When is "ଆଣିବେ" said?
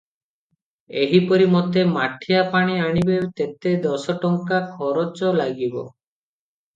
2.85-3.17